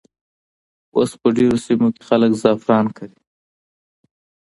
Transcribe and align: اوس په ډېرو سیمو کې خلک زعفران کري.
اوس 0.95 1.11
په 1.21 1.27
ډېرو 1.37 1.57
سیمو 1.65 1.87
کې 1.95 2.01
خلک 2.07 2.31
زعفران 2.41 2.85
کري. 2.97 3.17